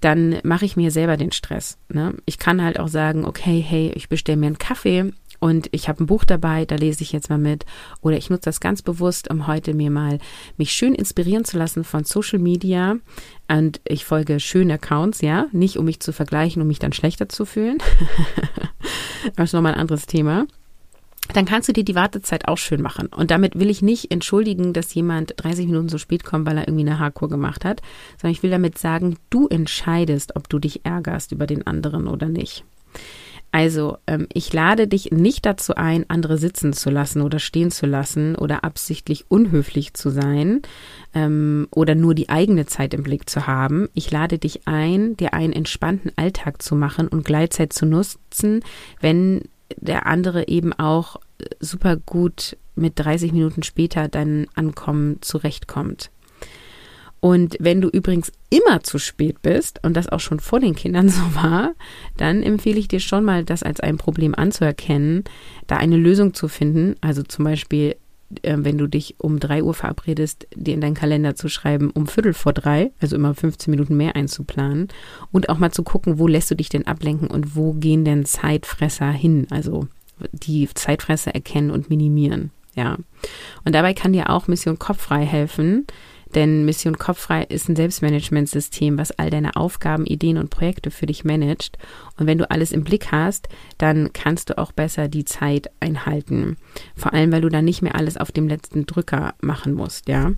dann 0.00 0.38
mache 0.42 0.64
ich 0.64 0.76
mir 0.76 0.90
selber 0.90 1.16
den 1.16 1.32
Stress. 1.32 1.78
Ne? 1.88 2.14
Ich 2.24 2.38
kann 2.38 2.62
halt 2.62 2.80
auch 2.80 2.88
sagen, 2.88 3.24
okay, 3.24 3.60
hey, 3.60 3.92
ich 3.94 4.08
bestelle 4.08 4.38
mir 4.38 4.46
einen 4.46 4.58
Kaffee 4.58 5.12
und 5.42 5.68
ich 5.72 5.88
habe 5.88 6.04
ein 6.04 6.06
Buch 6.06 6.24
dabei, 6.24 6.66
da 6.66 6.76
lese 6.76 7.02
ich 7.02 7.10
jetzt 7.10 7.28
mal 7.28 7.36
mit. 7.36 7.66
Oder 8.00 8.16
ich 8.16 8.30
nutze 8.30 8.44
das 8.44 8.60
ganz 8.60 8.80
bewusst, 8.80 9.28
um 9.28 9.48
heute 9.48 9.74
mir 9.74 9.90
mal 9.90 10.20
mich 10.56 10.70
schön 10.70 10.94
inspirieren 10.94 11.44
zu 11.44 11.58
lassen 11.58 11.82
von 11.82 12.04
Social 12.04 12.38
Media. 12.38 12.94
Und 13.48 13.80
ich 13.82 14.04
folge 14.04 14.38
schönen 14.38 14.70
Accounts, 14.70 15.20
ja, 15.20 15.48
nicht 15.50 15.78
um 15.78 15.84
mich 15.84 15.98
zu 15.98 16.12
vergleichen, 16.12 16.62
um 16.62 16.68
mich 16.68 16.78
dann 16.78 16.92
schlechter 16.92 17.28
zu 17.28 17.44
fühlen. 17.44 17.78
das 19.36 19.46
ist 19.46 19.52
nochmal 19.52 19.74
ein 19.74 19.80
anderes 19.80 20.06
Thema 20.06 20.46
dann 21.34 21.44
kannst 21.46 21.68
du 21.68 21.72
dir 21.72 21.84
die 21.84 21.94
Wartezeit 21.94 22.48
auch 22.48 22.58
schön 22.58 22.82
machen. 22.82 23.06
Und 23.06 23.30
damit 23.30 23.58
will 23.58 23.70
ich 23.70 23.80
nicht 23.80 24.10
entschuldigen, 24.10 24.72
dass 24.72 24.92
jemand 24.92 25.34
30 25.36 25.66
Minuten 25.66 25.88
so 25.88 25.96
spät 25.96 26.24
kommt, 26.24 26.46
weil 26.46 26.58
er 26.58 26.66
irgendwie 26.66 26.86
eine 26.86 26.98
Haarkur 26.98 27.28
gemacht 27.28 27.64
hat, 27.64 27.80
sondern 28.20 28.32
ich 28.32 28.42
will 28.42 28.50
damit 28.50 28.76
sagen, 28.76 29.16
du 29.30 29.46
entscheidest, 29.46 30.36
ob 30.36 30.48
du 30.48 30.58
dich 30.58 30.84
ärgerst 30.84 31.32
über 31.32 31.46
den 31.46 31.64
anderen 31.66 32.08
oder 32.08 32.28
nicht. 32.28 32.64
Also, 33.52 33.98
ähm, 34.06 34.26
ich 34.32 34.50
lade 34.54 34.88
dich 34.88 35.12
nicht 35.12 35.44
dazu 35.44 35.74
ein, 35.74 36.08
andere 36.08 36.38
sitzen 36.38 36.72
zu 36.72 36.88
lassen 36.88 37.20
oder 37.20 37.38
stehen 37.38 37.70
zu 37.70 37.84
lassen 37.84 38.34
oder 38.34 38.64
absichtlich 38.64 39.26
unhöflich 39.28 39.92
zu 39.92 40.08
sein 40.08 40.62
ähm, 41.14 41.68
oder 41.70 41.94
nur 41.94 42.14
die 42.14 42.30
eigene 42.30 42.64
Zeit 42.64 42.94
im 42.94 43.02
Blick 43.02 43.28
zu 43.28 43.46
haben. 43.46 43.90
Ich 43.92 44.10
lade 44.10 44.38
dich 44.38 44.66
ein, 44.66 45.18
dir 45.18 45.34
einen 45.34 45.52
entspannten 45.52 46.12
Alltag 46.16 46.62
zu 46.62 46.74
machen 46.74 47.08
und 47.08 47.26
Gleitzeit 47.26 47.74
zu 47.74 47.84
nutzen, 47.84 48.60
wenn 49.00 49.42
der 49.76 50.06
andere 50.06 50.48
eben 50.48 50.72
auch 50.72 51.16
äh, 51.38 51.44
super 51.60 51.96
gut 51.96 52.56
mit 52.74 52.98
30 52.98 53.32
Minuten 53.32 53.62
später 53.62 54.08
dein 54.08 54.46
Ankommen 54.54 55.18
zurechtkommt. 55.20 56.10
Und 57.24 57.56
wenn 57.60 57.80
du 57.80 57.88
übrigens 57.88 58.32
immer 58.50 58.82
zu 58.82 58.98
spät 58.98 59.42
bist 59.42 59.78
und 59.84 59.96
das 59.96 60.08
auch 60.08 60.18
schon 60.18 60.40
vor 60.40 60.58
den 60.58 60.74
Kindern 60.74 61.08
so 61.08 61.22
war, 61.36 61.72
dann 62.16 62.42
empfehle 62.42 62.80
ich 62.80 62.88
dir 62.88 62.98
schon 62.98 63.24
mal, 63.24 63.44
das 63.44 63.62
als 63.62 63.78
ein 63.78 63.96
Problem 63.96 64.34
anzuerkennen, 64.34 65.22
da 65.68 65.76
eine 65.76 65.96
Lösung 65.96 66.34
zu 66.34 66.48
finden. 66.48 66.96
Also 67.00 67.22
zum 67.22 67.44
Beispiel, 67.44 67.94
äh, 68.42 68.56
wenn 68.58 68.76
du 68.76 68.88
dich 68.88 69.14
um 69.18 69.38
drei 69.38 69.62
Uhr 69.62 69.72
verabredest, 69.72 70.48
dir 70.56 70.74
in 70.74 70.80
deinen 70.80 70.96
Kalender 70.96 71.36
zu 71.36 71.48
schreiben, 71.48 71.92
um 71.92 72.08
Viertel 72.08 72.34
vor 72.34 72.52
drei, 72.52 72.90
also 73.00 73.14
immer 73.14 73.36
15 73.36 73.70
Minuten 73.70 73.96
mehr 73.96 74.16
einzuplanen 74.16 74.88
und 75.30 75.48
auch 75.48 75.58
mal 75.58 75.70
zu 75.70 75.84
gucken, 75.84 76.18
wo 76.18 76.26
lässt 76.26 76.50
du 76.50 76.56
dich 76.56 76.70
denn 76.70 76.88
ablenken 76.88 77.28
und 77.28 77.54
wo 77.54 77.72
gehen 77.72 78.04
denn 78.04 78.24
Zeitfresser 78.24 79.12
hin? 79.12 79.46
Also 79.50 79.86
die 80.32 80.68
Zeitfresser 80.74 81.36
erkennen 81.36 81.70
und 81.70 81.88
minimieren. 81.88 82.50
Ja. 82.74 82.98
Und 83.64 83.74
dabei 83.76 83.94
kann 83.94 84.12
dir 84.12 84.28
auch 84.30 84.48
Mission 84.48 84.80
Kopffrei 84.80 85.24
helfen 85.24 85.86
denn 86.34 86.64
Mission 86.64 86.96
Kopffrei 86.96 87.42
ist 87.44 87.68
ein 87.68 87.76
Selbstmanagementsystem, 87.76 88.98
was 88.98 89.12
all 89.12 89.30
deine 89.30 89.56
Aufgaben, 89.56 90.06
Ideen 90.06 90.38
und 90.38 90.50
Projekte 90.50 90.90
für 90.90 91.06
dich 91.06 91.24
managt. 91.24 91.78
Und 92.18 92.26
wenn 92.26 92.38
du 92.38 92.50
alles 92.50 92.72
im 92.72 92.84
Blick 92.84 93.12
hast, 93.12 93.48
dann 93.78 94.12
kannst 94.12 94.50
du 94.50 94.58
auch 94.58 94.72
besser 94.72 95.08
die 95.08 95.24
Zeit 95.24 95.70
einhalten. 95.80 96.56
Vor 96.96 97.12
allem, 97.12 97.32
weil 97.32 97.42
du 97.42 97.48
dann 97.48 97.64
nicht 97.64 97.82
mehr 97.82 97.94
alles 97.94 98.16
auf 98.16 98.32
dem 98.32 98.48
letzten 98.48 98.86
Drücker 98.86 99.34
machen 99.40 99.74
musst, 99.74 100.08
ja. 100.08 100.32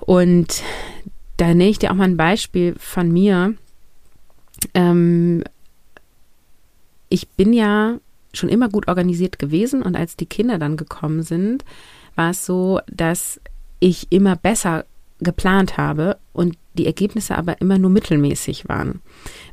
Und 0.00 0.62
da 1.36 1.48
nenne 1.48 1.68
ich 1.68 1.78
dir 1.78 1.90
auch 1.90 1.96
mal 1.96 2.04
ein 2.04 2.16
Beispiel 2.16 2.74
von 2.78 3.10
mir. 3.10 3.54
Ähm, 4.74 5.44
ich 7.08 7.28
bin 7.28 7.52
ja 7.52 7.98
schon 8.32 8.48
immer 8.48 8.68
gut 8.68 8.88
organisiert 8.88 9.38
gewesen 9.38 9.82
und 9.82 9.96
als 9.96 10.16
die 10.16 10.26
Kinder 10.26 10.58
dann 10.58 10.76
gekommen 10.76 11.22
sind, 11.22 11.64
war 12.16 12.30
es 12.30 12.44
so, 12.44 12.80
dass 12.86 13.40
ich 13.84 14.06
immer 14.10 14.34
besser 14.34 14.86
geplant 15.20 15.76
habe 15.76 16.16
und 16.32 16.56
die 16.72 16.86
Ergebnisse 16.86 17.36
aber 17.36 17.60
immer 17.60 17.78
nur 17.78 17.90
mittelmäßig 17.90 18.66
waren, 18.66 19.02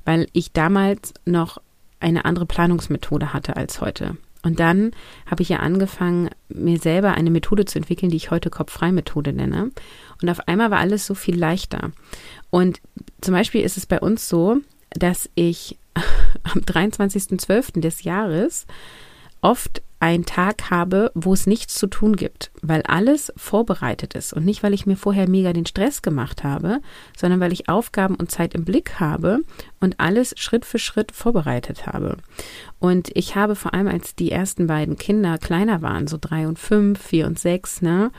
weil 0.06 0.28
ich 0.32 0.54
damals 0.54 1.14
noch 1.26 1.58
eine 2.00 2.24
andere 2.24 2.46
Planungsmethode 2.46 3.34
hatte 3.34 3.58
als 3.58 3.82
heute. 3.82 4.16
Und 4.42 4.62
dann 4.62 4.92
habe 5.30 5.44
ich 5.44 5.50
ja 5.50 5.58
angefangen, 5.58 6.30
mir 6.48 6.80
selber 6.80 7.14
eine 7.14 7.30
Methode 7.30 7.66
zu 7.66 7.78
entwickeln, 7.78 8.10
die 8.10 8.16
ich 8.16 8.32
heute 8.32 8.50
Kopffrei-Methode 8.50 9.34
nenne. 9.34 9.70
Und 10.22 10.30
auf 10.30 10.48
einmal 10.48 10.72
war 10.72 10.80
alles 10.80 11.06
so 11.06 11.14
viel 11.14 11.38
leichter. 11.38 11.92
Und 12.50 12.80
zum 13.20 13.34
Beispiel 13.34 13.62
ist 13.62 13.76
es 13.76 13.86
bei 13.86 14.00
uns 14.00 14.30
so, 14.30 14.62
dass 14.92 15.30
ich 15.36 15.78
am 16.44 16.62
23.12. 16.62 17.82
des 17.82 18.04
Jahres 18.04 18.66
oft 19.42 19.82
einen 20.02 20.26
Tag 20.26 20.72
habe, 20.72 21.12
wo 21.14 21.32
es 21.32 21.46
nichts 21.46 21.76
zu 21.76 21.86
tun 21.86 22.16
gibt, 22.16 22.50
weil 22.64 22.82
alles 22.82 23.32
vorbereitet 23.38 24.16
ist 24.16 24.34
und 24.34 24.46
nicht, 24.46 24.64
weil 24.64 24.74
ich 24.74 24.88
mir 24.88 24.98
vorher 24.98 25.30
mega 25.30 25.54
den 25.54 25.68
Stress 25.68 26.02
gemacht 26.02 26.44
habe, 26.44 26.80
sondern 27.16 27.40
weil 27.40 27.54
ich 27.54 27.70
Aufgaben 27.70 28.16
und 28.16 28.32
Zeit 28.32 28.56
im 28.56 28.66
Blick 28.66 29.00
habe 29.00 29.42
und 29.80 30.00
alles 30.00 30.34
Schritt 30.38 30.66
für 30.66 30.80
Schritt 30.80 31.12
vorbereitet 31.12 31.86
habe. 31.86 32.18
Und 32.80 33.16
ich 33.16 33.36
habe 33.36 33.56
vor 33.56 33.76
allem, 33.76 33.88
als 33.88 34.16
die 34.16 34.32
ersten 34.32 34.66
beiden 34.66 34.98
Kinder 34.98 35.38
kleiner 35.38 35.84
waren, 35.84 36.08
so 36.08 36.18
drei 36.20 36.48
und 36.48 36.58
fünf, 36.58 37.00
vier 37.00 37.28
und 37.28 37.38
sechs, 37.38 37.84
ne, 37.84 38.12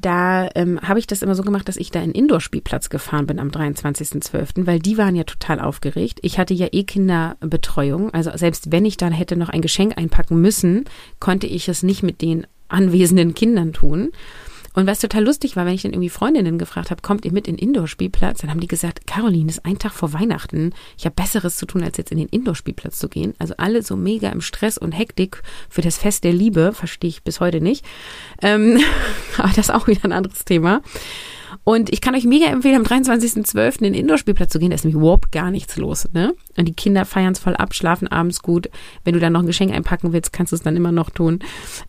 da 0.00 0.48
ähm, 0.54 0.80
habe 0.80 0.98
ich 0.98 1.06
das 1.06 1.22
immer 1.22 1.34
so 1.34 1.42
gemacht, 1.42 1.68
dass 1.68 1.76
ich 1.76 1.90
da 1.90 2.00
in 2.00 2.12
Indoor-Spielplatz 2.12 2.88
gefahren 2.88 3.26
bin 3.26 3.38
am 3.38 3.48
23.12., 3.48 4.66
weil 4.66 4.78
die 4.78 4.98
waren 4.98 5.16
ja 5.16 5.24
total 5.24 5.60
aufgeregt. 5.60 6.18
Ich 6.22 6.38
hatte 6.38 6.54
ja 6.54 6.68
eh 6.72 6.84
Kinderbetreuung, 6.84 8.12
also 8.12 8.30
selbst 8.34 8.72
wenn 8.72 8.84
ich 8.84 8.96
dann 8.96 9.12
hätte 9.12 9.36
noch 9.36 9.48
ein 9.48 9.62
Geschenk 9.62 9.98
einpacken 9.98 10.40
müssen, 10.40 10.84
konnte 11.18 11.46
ich 11.46 11.68
es 11.68 11.82
nicht 11.82 12.02
mit 12.02 12.22
den 12.22 12.46
anwesenden 12.68 13.34
Kindern 13.34 13.72
tun. 13.72 14.10
Und 14.74 14.86
was 14.86 15.00
total 15.00 15.24
lustig 15.24 15.56
war, 15.56 15.66
wenn 15.66 15.74
ich 15.74 15.82
dann 15.82 15.92
irgendwie 15.92 16.10
Freundinnen 16.10 16.58
gefragt 16.58 16.90
habe, 16.90 17.02
kommt 17.02 17.24
ihr 17.24 17.32
mit 17.32 17.48
in 17.48 17.56
Indoor-Spielplatz? 17.56 18.40
Dann 18.40 18.50
haben 18.50 18.60
die 18.60 18.68
gesagt, 18.68 19.06
Caroline, 19.06 19.50
ist 19.50 19.64
ein 19.64 19.78
Tag 19.78 19.92
vor 19.92 20.12
Weihnachten. 20.12 20.72
Ich 20.96 21.04
habe 21.04 21.14
Besseres 21.14 21.56
zu 21.56 21.66
tun, 21.66 21.82
als 21.82 21.96
jetzt 21.96 22.12
in 22.12 22.18
den 22.18 22.28
Indoor-Spielplatz 22.28 22.98
zu 22.98 23.08
gehen. 23.08 23.34
Also 23.38 23.54
alle 23.56 23.82
so 23.82 23.96
mega 23.96 24.28
im 24.28 24.40
Stress 24.40 24.78
und 24.78 24.92
Hektik 24.92 25.42
für 25.68 25.82
das 25.82 25.98
Fest 25.98 26.24
der 26.24 26.32
Liebe, 26.32 26.72
verstehe 26.72 27.10
ich 27.10 27.22
bis 27.24 27.40
heute 27.40 27.60
nicht. 27.60 27.84
Ähm, 28.42 28.80
aber 29.38 29.48
das 29.48 29.68
ist 29.68 29.74
auch 29.74 29.88
wieder 29.88 30.04
ein 30.04 30.12
anderes 30.12 30.44
Thema. 30.44 30.82
Und 31.64 31.92
ich 31.92 32.00
kann 32.00 32.14
euch 32.14 32.24
mega 32.24 32.46
empfehlen, 32.46 32.76
am 32.76 32.82
23.12. 32.82 33.78
in 33.78 33.84
den 33.84 33.94
Indoor-Spielplatz 33.94 34.52
zu 34.52 34.58
gehen. 34.58 34.70
Da 34.70 34.74
ist 34.74 34.84
nämlich 34.84 35.00
überhaupt 35.00 35.32
gar 35.32 35.50
nichts 35.50 35.76
los. 35.76 36.08
Ne? 36.12 36.34
Und 36.56 36.66
die 36.66 36.74
Kinder 36.74 37.04
feiern 37.04 37.32
es 37.32 37.38
voll 37.38 37.56
ab, 37.56 37.74
schlafen 37.74 38.08
abends 38.08 38.42
gut. 38.42 38.70
Wenn 39.04 39.14
du 39.14 39.20
dann 39.20 39.32
noch 39.32 39.40
ein 39.40 39.46
Geschenk 39.46 39.72
einpacken 39.72 40.12
willst, 40.12 40.32
kannst 40.32 40.52
du 40.52 40.56
es 40.56 40.62
dann 40.62 40.76
immer 40.76 40.92
noch 40.92 41.10
tun. 41.10 41.40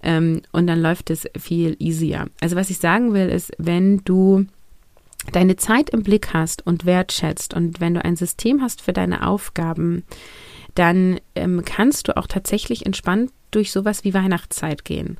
Ähm, 0.03 0.41
und 0.51 0.67
dann 0.67 0.81
läuft 0.81 1.09
es 1.09 1.27
viel 1.39 1.75
easier. 1.79 2.27
Also 2.41 2.55
was 2.55 2.69
ich 2.69 2.79
sagen 2.79 3.13
will, 3.13 3.29
ist, 3.29 3.51
wenn 3.57 4.01
du 4.05 4.45
deine 5.31 5.55
Zeit 5.55 5.91
im 5.91 6.03
Blick 6.03 6.33
hast 6.33 6.65
und 6.65 6.85
wertschätzt 6.85 7.53
und 7.53 7.79
wenn 7.79 7.93
du 7.93 8.03
ein 8.03 8.15
System 8.15 8.61
hast 8.61 8.81
für 8.81 8.93
deine 8.93 9.27
Aufgaben, 9.27 10.03
dann 10.75 11.19
ähm, 11.35 11.63
kannst 11.65 12.07
du 12.07 12.17
auch 12.17 12.27
tatsächlich 12.27 12.85
entspannt 12.85 13.31
durch 13.51 13.71
sowas 13.71 14.03
wie 14.03 14.13
Weihnachtszeit 14.13 14.85
gehen. 14.85 15.17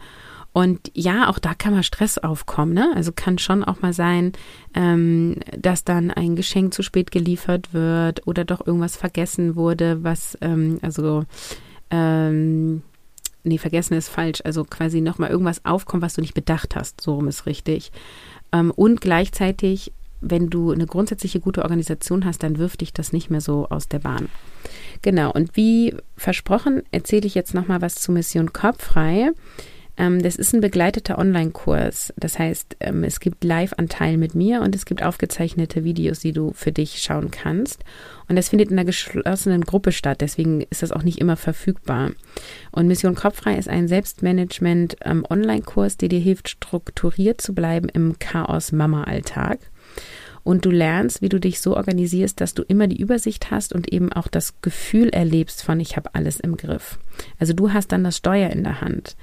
Und 0.54 0.92
ja, 0.94 1.30
auch 1.30 1.40
da 1.40 1.54
kann 1.54 1.74
mal 1.74 1.84
Stress 1.84 2.18
aufkommen. 2.18 2.74
Ne? 2.74 2.92
Also 2.96 3.12
kann 3.14 3.38
schon 3.38 3.64
auch 3.64 3.82
mal 3.82 3.94
sein, 3.94 4.34
ähm, 4.74 5.38
dass 5.58 5.84
dann 5.84 6.12
ein 6.12 6.36
Geschenk 6.36 6.74
zu 6.74 6.84
spät 6.84 7.12
geliefert 7.12 7.74
wird 7.74 8.28
oder 8.28 8.44
doch 8.44 8.66
irgendwas 8.66 8.98
vergessen 8.98 9.56
wurde, 9.56 10.04
was, 10.04 10.38
ähm, 10.42 10.80
also, 10.82 11.24
ähm, 11.90 12.82
nee, 13.44 13.58
vergessen 13.58 13.94
ist 13.94 14.10
falsch. 14.10 14.42
Also 14.44 14.66
quasi 14.66 15.00
nochmal 15.00 15.30
irgendwas 15.30 15.64
aufkommt, 15.64 16.04
was 16.04 16.16
du 16.16 16.22
nicht 16.22 16.34
bedacht 16.34 16.76
hast. 16.76 17.00
So 17.00 17.16
rum 17.16 17.30
ist 17.30 17.46
richtig. 17.46 17.92
Ähm, 18.52 18.72
und 18.72 19.00
gleichzeitig, 19.00 19.94
wenn 20.20 20.50
du 20.50 20.72
eine 20.72 20.86
grundsätzliche 20.86 21.40
gute 21.40 21.64
Organisation 21.64 22.26
hast, 22.26 22.44
dann 22.44 22.58
wirft 22.58 22.82
dich 22.82 22.92
das 22.92 23.14
nicht 23.14 23.30
mehr 23.30 23.42
so 23.42 23.68
aus 23.70 23.88
der 23.88 24.00
Bahn. 24.00 24.28
Genau, 25.02 25.32
und 25.32 25.56
wie 25.56 25.96
versprochen, 26.18 26.84
erzähle 26.92 27.26
ich 27.26 27.36
jetzt 27.36 27.54
nochmal 27.54 27.82
was 27.82 27.96
zu 27.96 28.12
Mission 28.12 28.52
Kopffrei. 28.52 29.32
Ähm, 30.02 30.22
das 30.24 30.36
ist 30.36 30.54
ein 30.54 30.62
begleiteter 30.62 31.20
Online-Kurs. 31.20 32.12
Das 32.18 32.40
heißt, 32.40 32.78
ähm, 32.80 33.04
es 33.04 33.20
gibt 33.20 33.44
Live-Anteil 33.44 34.18
mit 34.18 34.34
mir 34.34 34.62
und 34.62 34.74
es 34.74 34.86
gibt 34.86 35.04
aufgezeichnete 35.04 35.84
Videos, 35.84 36.22
die 36.22 36.32
du 36.32 36.54
für 36.54 36.72
dich 36.72 37.04
schauen 37.04 37.30
kannst. 37.30 37.84
Und 38.28 38.36
das 38.36 38.50
findet 38.50 38.72
in 38.72 38.80
einer 38.80 38.86
geschlossenen 38.86 39.62
Gruppe 39.62 39.92
statt. 39.92 40.22
Deswegen 40.22 40.62
ist 40.62 40.82
das 40.82 40.92
auch 40.92 41.04
nicht 41.04 41.20
immer 41.20 41.38
verfügbar. 41.38 42.14
Und 42.72 42.88
Mission 42.88 43.14
Kopffrei 43.14 43.54
ist 43.56 43.70
ein 43.70 43.88
Selbstmanagement-Online-Kurs, 43.88 45.94
ähm, 45.94 45.98
der 46.00 46.10
dir 46.10 46.20
hilft, 46.20 46.50
strukturiert 46.50 47.40
zu 47.40 47.54
bleiben 47.54 47.88
im 47.88 48.18
Chaos-Mama-Alltag 48.18 49.60
und 50.44 50.66
du 50.66 50.72
lernst, 50.72 51.22
wie 51.22 51.30
du 51.30 51.40
dich 51.40 51.62
so 51.62 51.78
organisierst, 51.78 52.42
dass 52.42 52.56
du 52.56 52.64
immer 52.64 52.88
die 52.88 53.00
Übersicht 53.00 53.52
hast 53.52 53.74
und 53.74 53.94
eben 53.94 54.12
auch 54.12 54.28
das 54.28 54.60
Gefühl 54.62 55.10
erlebst 55.10 55.62
von 55.62 55.80
ich 55.80 55.96
habe 55.96 56.16
alles 56.16 56.40
im 56.40 56.58
Griff. 56.58 56.98
Also 57.38 57.54
du 57.54 57.72
hast 57.72 57.92
dann 57.92 58.04
das 58.04 58.18
Steuer 58.18 58.50
in 58.50 58.64
der 58.64 58.82
Hand 58.82 59.16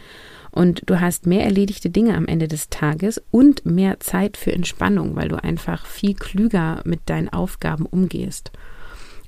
und 0.58 0.82
du 0.86 1.00
hast 1.00 1.24
mehr 1.24 1.44
erledigte 1.44 1.88
Dinge 1.88 2.16
am 2.16 2.26
Ende 2.26 2.48
des 2.48 2.68
Tages 2.68 3.22
und 3.30 3.64
mehr 3.64 4.00
Zeit 4.00 4.36
für 4.36 4.52
Entspannung, 4.52 5.14
weil 5.14 5.28
du 5.28 5.40
einfach 5.40 5.86
viel 5.86 6.14
klüger 6.14 6.82
mit 6.84 6.98
deinen 7.06 7.28
Aufgaben 7.28 7.86
umgehst. 7.86 8.50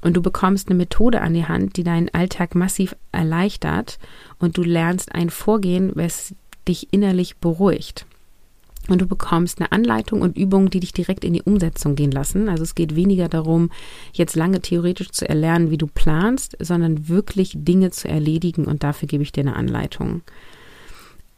Und 0.01 0.17
du 0.17 0.23
bekommst 0.23 0.69
eine 0.69 0.77
Methode 0.77 1.21
an 1.21 1.33
die 1.33 1.45
Hand, 1.45 1.77
die 1.77 1.85
deinen 1.85 2.09
Alltag 2.13 2.57
massiv 2.57 2.97
erleichtert 3.13 4.01
und 4.41 4.57
du 4.57 4.65
lernst 4.65 5.15
ein 5.15 5.31
Vorgehen, 5.31 5.93
was 5.95 6.35
dich 6.67 6.93
innerlich 6.93 7.37
beruhigt. 7.37 8.07
Und 8.89 9.01
du 9.01 9.07
bekommst 9.07 9.61
eine 9.61 9.71
Anleitung 9.71 10.23
und 10.23 10.37
Übungen, 10.37 10.71
die 10.71 10.81
dich 10.81 10.93
direkt 10.93 11.25
in 11.25 11.35
die 11.35 11.43
Umsetzung 11.43 11.95
gehen 11.95 12.11
lassen. 12.11 12.49
Also 12.49 12.65
es 12.65 12.75
geht 12.75 12.97
weniger 12.97 13.29
darum, 13.29 13.71
jetzt 14.13 14.35
lange 14.35 14.63
theoretisch 14.63 15.13
zu 15.13 15.29
erlernen, 15.29 15.71
wie 15.71 15.79
du 15.79 15.87
planst, 15.87 16.57
sondern 16.59 17.09
wirklich 17.09 17.53
Dinge 17.55 17.93
zu 17.93 18.09
erledigen 18.09 18.65
und 18.65 18.83
dafür 18.83 19.07
gebe 19.07 19.23
ich 19.23 19.31
dir 19.31 19.43
eine 19.43 19.55
Anleitung. 19.55 20.23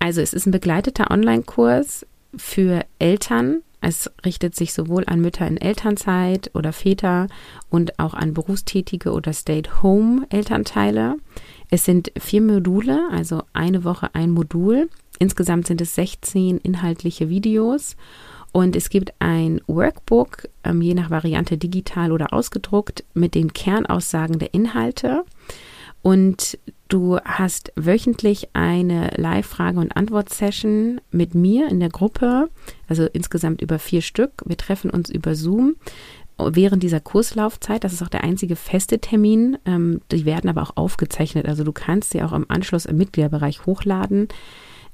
Also 0.02 0.20
es 0.20 0.32
ist 0.32 0.46
ein 0.46 0.50
begleiteter 0.50 1.12
Online-Kurs 1.12 2.04
für 2.36 2.84
Eltern. 2.98 3.62
Es 3.80 4.10
richtet 4.24 4.56
sich 4.56 4.72
sowohl 4.72 5.04
an 5.06 5.20
Mütter 5.20 5.46
in 5.46 5.56
Elternzeit 5.56 6.50
oder 6.54 6.72
Väter 6.72 7.28
und 7.70 7.98
auch 8.00 8.14
an 8.14 8.34
berufstätige 8.34 9.12
oder 9.12 9.32
Stay-at-Home-Elternteile. 9.32 11.16
Es 11.70 11.84
sind 11.84 12.10
vier 12.18 12.42
Module, 12.42 13.08
also 13.12 13.42
eine 13.52 13.84
Woche 13.84 14.12
ein 14.12 14.30
Modul 14.30 14.88
Insgesamt 15.22 15.68
sind 15.68 15.80
es 15.80 15.94
16 15.94 16.58
inhaltliche 16.58 17.28
Videos 17.28 17.96
und 18.50 18.74
es 18.74 18.90
gibt 18.90 19.12
ein 19.20 19.60
Workbook, 19.68 20.48
ähm, 20.64 20.82
je 20.82 20.94
nach 20.94 21.10
Variante 21.10 21.56
digital 21.56 22.10
oder 22.10 22.32
ausgedruckt, 22.32 23.04
mit 23.14 23.36
den 23.36 23.52
Kernaussagen 23.52 24.40
der 24.40 24.52
Inhalte. 24.52 25.24
Und 26.02 26.58
du 26.92 27.18
hast 27.24 27.72
wöchentlich 27.76 28.48
eine 28.52 29.10
Live-Frage- 29.16 29.80
und 29.80 29.96
Antwort-Session 29.96 31.00
mit 31.10 31.34
mir 31.34 31.68
in 31.68 31.80
der 31.80 31.88
Gruppe, 31.88 32.50
also 32.88 33.06
insgesamt 33.06 33.62
über 33.62 33.78
vier 33.78 34.02
Stück. 34.02 34.42
Wir 34.44 34.56
treffen 34.56 34.90
uns 34.90 35.08
über 35.08 35.34
Zoom 35.34 35.76
während 36.38 36.82
dieser 36.82 37.00
Kurslaufzeit. 37.00 37.84
Das 37.84 37.92
ist 37.92 38.02
auch 38.02 38.08
der 38.08 38.24
einzige 38.24 38.56
feste 38.56 38.98
Termin. 38.98 39.58
Ähm, 39.64 40.00
die 40.10 40.24
werden 40.24 40.50
aber 40.50 40.62
auch 40.62 40.76
aufgezeichnet. 40.76 41.46
Also 41.46 41.64
du 41.64 41.72
kannst 41.72 42.10
sie 42.10 42.22
auch 42.22 42.32
im 42.32 42.46
Anschluss 42.48 42.84
im 42.84 42.98
Mitgliederbereich 42.98 43.64
hochladen. 43.64 44.28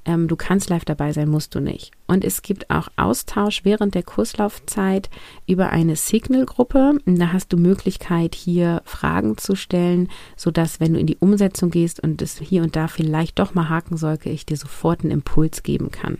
Ähm, 0.09 0.27
du 0.27 0.35
kannst 0.35 0.71
live 0.71 0.85
dabei 0.85 1.13
sein, 1.13 1.29
musst 1.29 1.53
du 1.53 1.59
nicht. 1.59 1.91
Und 2.07 2.25
es 2.25 2.41
gibt 2.41 2.71
auch 2.71 2.87
Austausch 2.95 3.63
während 3.63 3.93
der 3.93 4.01
Kurslaufzeit 4.01 5.07
über 5.45 5.69
eine 5.69 5.95
Signal-Gruppe. 5.95 6.97
Da 7.05 7.31
hast 7.31 7.53
du 7.53 7.57
Möglichkeit, 7.57 8.33
hier 8.33 8.81
Fragen 8.85 9.37
zu 9.37 9.55
stellen, 9.55 10.09
sodass, 10.35 10.79
wenn 10.79 10.93
du 10.93 10.99
in 10.99 11.05
die 11.05 11.17
Umsetzung 11.17 11.69
gehst 11.69 11.99
und 11.99 12.23
es 12.23 12.39
hier 12.39 12.63
und 12.63 12.75
da 12.75 12.87
vielleicht 12.87 13.37
doch 13.37 13.53
mal 13.53 13.69
haken 13.69 13.97
sollte, 13.97 14.29
ich 14.29 14.47
dir 14.47 14.57
sofort 14.57 15.01
einen 15.01 15.11
Impuls 15.11 15.61
geben 15.61 15.91
kann. 15.91 16.17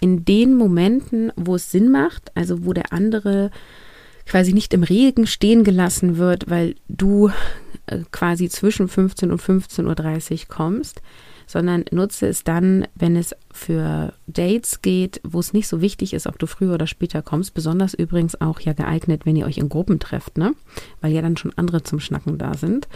in 0.00 0.24
den 0.24 0.54
Momenten, 0.56 1.32
wo 1.36 1.54
es 1.54 1.70
Sinn 1.70 1.90
macht, 1.90 2.32
also 2.34 2.64
wo 2.64 2.72
der 2.72 2.92
andere 2.92 3.50
quasi 4.26 4.52
nicht 4.52 4.74
im 4.74 4.82
Regen 4.82 5.26
stehen 5.26 5.64
gelassen 5.64 6.16
wird, 6.16 6.48
weil 6.48 6.74
du 6.88 7.30
äh, 7.86 8.00
quasi 8.10 8.48
zwischen 8.48 8.88
15 8.88 9.30
und 9.30 9.40
15.30 9.40 10.32
Uhr 10.32 10.38
kommst, 10.48 11.02
sondern 11.46 11.84
nutze 11.90 12.28
es 12.28 12.44
dann, 12.44 12.86
wenn 12.94 13.16
es 13.16 13.34
für 13.52 14.14
Dates 14.26 14.80
geht, 14.80 15.20
wo 15.22 15.40
es 15.40 15.52
nicht 15.52 15.68
so 15.68 15.80
wichtig 15.80 16.14
ist, 16.14 16.26
ob 16.26 16.38
du 16.38 16.46
früher 16.46 16.74
oder 16.74 16.86
später 16.86 17.20
kommst. 17.20 17.54
Besonders 17.54 17.94
übrigens 17.94 18.40
auch 18.40 18.60
ja 18.60 18.72
geeignet, 18.72 19.26
wenn 19.26 19.36
ihr 19.36 19.46
euch 19.46 19.58
in 19.58 19.68
Gruppen 19.68 20.00
trefft, 20.00 20.38
ne? 20.38 20.54
Weil 21.00 21.12
ja 21.12 21.20
dann 21.20 21.36
schon 21.36 21.52
andere 21.56 21.82
zum 21.82 22.00
Schnacken 22.00 22.38
da 22.38 22.54
sind. 22.54 22.88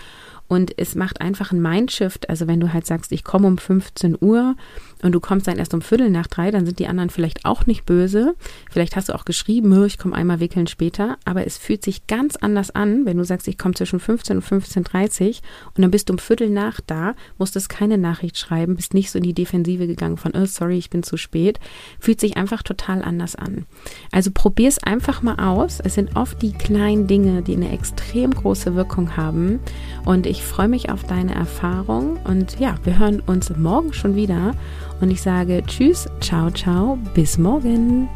Und 0.49 0.79
es 0.79 0.95
macht 0.95 1.21
einfach 1.21 1.53
ein 1.53 1.61
Mindshift. 1.61 2.29
Also 2.31 2.47
wenn 2.47 2.61
du 2.61 2.73
halt 2.73 2.87
sagst, 2.87 3.13
ich 3.13 3.25
komme 3.25 3.47
um 3.47 3.59
15 3.59 4.17
Uhr 4.21 4.55
und 5.03 5.13
du 5.13 5.21
kommst 5.21 5.47
dann 5.47 5.59
erst 5.59 5.75
um 5.75 5.83
Viertel 5.83 6.11
nach 6.11 6.27
drei, 6.27 6.51
dann 6.51 6.65
sind 6.65 6.79
die 6.79 6.87
anderen 6.87 7.11
vielleicht 7.11 7.45
auch 7.45 7.67
nicht 7.67 7.85
böse. 7.85 8.35
Vielleicht 8.71 8.97
hast 8.97 9.09
du 9.09 9.15
auch 9.15 9.25
geschrieben, 9.25 9.85
ich 9.85 9.99
komme 9.99 10.15
einmal 10.15 10.41
wickeln 10.41 10.67
später. 10.67 11.19
Aber 11.25 11.47
es 11.47 11.59
fühlt 11.59 11.85
sich 11.85 12.07
ganz 12.07 12.37
anders 12.37 12.71
an, 12.71 13.05
wenn 13.05 13.19
du 13.19 13.25
sagst, 13.25 13.49
ich 13.49 13.59
komme 13.59 13.75
zwischen 13.75 14.01
15 14.01 14.37
und 14.39 14.45
15.30 14.45 15.41
und 15.75 15.83
dann 15.83 15.91
bist 15.91 16.09
du 16.09 16.15
um 16.15 16.19
Viertel 16.19 16.49
nach 16.49 16.81
da, 16.81 17.15
musstest 17.39 17.69
keine 17.69 17.99
Nachricht 17.99 18.39
schreiben, 18.39 18.77
bist 18.77 18.95
nicht 18.95 19.11
so 19.11 19.19
in 19.19 19.25
die 19.25 19.35
Defensive 19.35 19.87
gegangen 19.87 20.17
von, 20.17 20.33
oh, 20.35 20.47
sorry, 20.47 20.79
ich 20.79 20.91
bin 20.91 21.03
zu 21.03 21.17
spät. 21.17 21.59
Fühlt 22.01 22.21
sich 22.21 22.37
einfach 22.37 22.63
total 22.63 23.03
anders 23.03 23.35
an. 23.35 23.67
Also 24.13 24.31
probier 24.33 24.69
es 24.69 24.79
einfach 24.79 25.23
mal 25.23 25.37
aus. 25.37 25.81
Es 25.81 25.95
sind 25.95 26.17
oft 26.17 26.41
die 26.41 26.53
kleinen 26.53 27.07
Dinge, 27.07 27.43
die 27.43 27.55
eine 27.55 27.73
extrem 27.73 28.33
große 28.33 28.75
Wirkung 28.75 29.17
haben. 29.17 29.61
Und 30.05 30.27
ich 30.27 30.36
ich 30.37 30.45
freue 30.45 30.69
mich 30.69 30.91
auf 30.91 31.03
deine 31.05 31.35
Erfahrung 31.35 32.19
und 32.25 32.61
ja, 32.61 32.75
wir 32.85 32.99
hören 32.99 33.21
uns 33.21 33.49
morgen 33.57 33.95
schon 33.95 34.17
wieder 34.17 34.55
und 35.01 35.11
ich 35.11 35.23
sage 35.23 35.63
Tschüss, 35.67 36.11
ciao, 36.21 36.51
ciao, 36.51 36.99
bis 37.15 37.39
morgen. 37.39 38.07